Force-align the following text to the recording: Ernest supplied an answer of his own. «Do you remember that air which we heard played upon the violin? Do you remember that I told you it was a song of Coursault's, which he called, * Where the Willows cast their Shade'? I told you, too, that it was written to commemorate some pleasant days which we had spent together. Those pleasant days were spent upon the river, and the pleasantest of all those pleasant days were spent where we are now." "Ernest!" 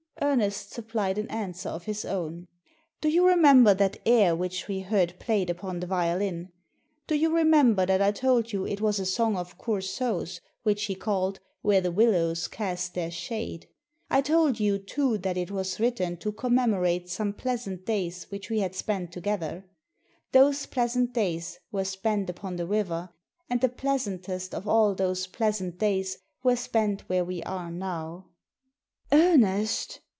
Ernest 0.23 0.71
supplied 0.71 1.17
an 1.17 1.27
answer 1.29 1.67
of 1.67 1.85
his 1.85 2.05
own. 2.05 2.47
«Do 3.01 3.09
you 3.09 3.27
remember 3.27 3.73
that 3.73 3.97
air 4.05 4.35
which 4.35 4.67
we 4.67 4.81
heard 4.81 5.15
played 5.19 5.49
upon 5.49 5.79
the 5.79 5.87
violin? 5.87 6.51
Do 7.07 7.15
you 7.15 7.35
remember 7.35 7.87
that 7.87 8.03
I 8.03 8.11
told 8.11 8.53
you 8.53 8.63
it 8.65 8.79
was 8.79 8.99
a 8.99 9.05
song 9.05 9.35
of 9.35 9.57
Coursault's, 9.57 10.39
which 10.61 10.83
he 10.85 10.93
called, 10.95 11.39
* 11.51 11.61
Where 11.63 11.81
the 11.81 11.91
Willows 11.91 12.47
cast 12.47 12.93
their 12.93 13.09
Shade'? 13.09 13.67
I 14.11 14.21
told 14.21 14.59
you, 14.59 14.77
too, 14.77 15.17
that 15.17 15.37
it 15.37 15.49
was 15.49 15.79
written 15.79 16.17
to 16.17 16.31
commemorate 16.31 17.09
some 17.09 17.33
pleasant 17.33 17.85
days 17.87 18.27
which 18.29 18.49
we 18.49 18.59
had 18.59 18.75
spent 18.75 19.11
together. 19.11 19.65
Those 20.33 20.67
pleasant 20.67 21.13
days 21.13 21.59
were 21.71 21.83
spent 21.83 22.29
upon 22.29 22.55
the 22.57 22.67
river, 22.67 23.09
and 23.49 23.59
the 23.59 23.69
pleasantest 23.69 24.53
of 24.53 24.67
all 24.67 24.93
those 24.93 25.25
pleasant 25.25 25.79
days 25.79 26.19
were 26.43 26.55
spent 26.55 27.01
where 27.09 27.25
we 27.25 27.41
are 27.41 27.71
now." 27.71 28.27
"Ernest!" 29.11 29.99